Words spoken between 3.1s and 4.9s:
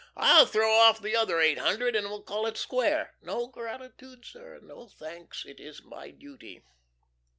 No gratitude, sir no